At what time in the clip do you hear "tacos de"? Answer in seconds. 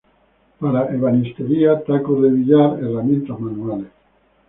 1.83-2.31